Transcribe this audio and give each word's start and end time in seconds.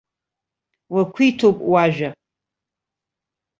Уақәиҭуп 0.93 1.57
уажәа. 1.71 2.09